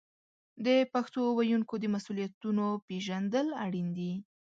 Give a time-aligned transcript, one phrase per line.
[0.65, 4.13] د پښتو ویونکو د مسوولیتونو پیژندل اړین دي.